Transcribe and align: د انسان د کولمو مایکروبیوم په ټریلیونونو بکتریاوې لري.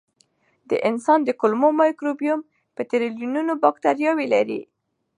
د 0.69 0.71
انسان 0.89 1.19
د 1.23 1.29
کولمو 1.39 1.69
مایکروبیوم 1.81 2.41
په 2.75 2.81
ټریلیونونو 2.89 3.53
بکتریاوې 3.63 4.27
لري. 4.33 4.61